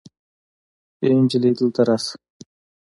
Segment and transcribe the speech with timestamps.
[1.03, 2.13] آې انجلۍ دلته راسه